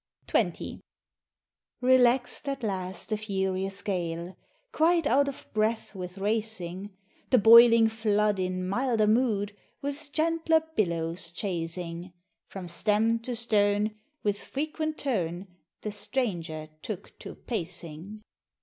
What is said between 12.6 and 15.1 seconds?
stem to stern, with frequent